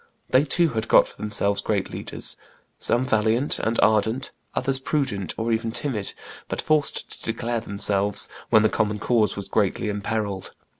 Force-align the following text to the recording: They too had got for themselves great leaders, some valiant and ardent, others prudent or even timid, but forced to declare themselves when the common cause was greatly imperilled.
They 0.31 0.45
too 0.45 0.69
had 0.69 0.87
got 0.87 1.07
for 1.07 1.15
themselves 1.17 1.61
great 1.61 1.91
leaders, 1.91 2.35
some 2.79 3.05
valiant 3.05 3.59
and 3.59 3.79
ardent, 3.83 4.31
others 4.55 4.79
prudent 4.79 5.35
or 5.37 5.51
even 5.51 5.71
timid, 5.71 6.15
but 6.47 6.59
forced 6.59 7.11
to 7.23 7.31
declare 7.31 7.59
themselves 7.59 8.27
when 8.49 8.63
the 8.63 8.69
common 8.69 8.97
cause 8.97 9.35
was 9.35 9.47
greatly 9.47 9.89
imperilled. 9.89 10.53